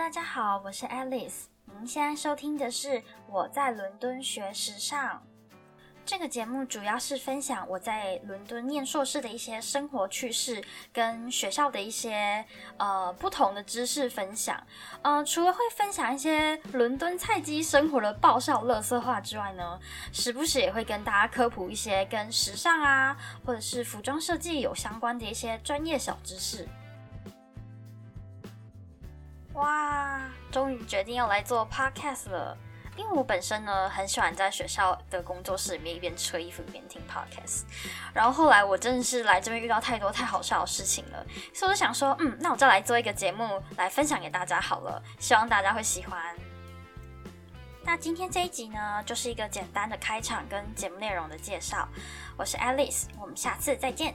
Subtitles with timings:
[0.00, 1.42] 大家好，我是 Alice。
[1.78, 5.22] 您现在收听的是我在伦敦学时尚
[6.06, 12.42] 这个节目，主要是分享我在伦敦念硕士的一些生活趣事，跟学校的一些
[12.78, 14.58] 呃不同的知识分享。
[15.02, 19.78] 呃，除了会分享一些伦敦菜鸡生活的爆笑乐色话之外呢，
[20.14, 23.14] 时不时也会跟大家科普一些跟时尚啊，
[23.44, 26.66] 或者是服装设计有相关的一些专业小知识。
[29.60, 30.20] 哇，
[30.50, 32.56] 终于决定要来做 podcast 了。
[32.96, 37.62] 因为我本身呢很喜欢在学校的工作室里面一边吹衣服一边听 podcast，
[38.12, 46.20] 然后后来我真的是来这边遇到太多太好笑的事情了，所以我就想说，嗯，那我就来做一个节目来分享给大家好了，希望大家会喜欢。
[47.82, 51.88] 那今天这一集呢，就是一个简单的开场跟节目内容的介绍。
[52.36, 54.14] 我是 Alice，我们下次再见。